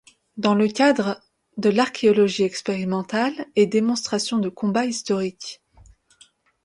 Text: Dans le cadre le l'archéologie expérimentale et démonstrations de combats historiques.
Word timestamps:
Dans 0.35 0.55
le 0.55 0.67
cadre 0.67 1.21
le 1.63 1.69
l'archéologie 1.69 2.41
expérimentale 2.41 3.35
et 3.55 3.67
démonstrations 3.67 4.39
de 4.39 4.49
combats 4.49 4.85
historiques. 4.87 5.61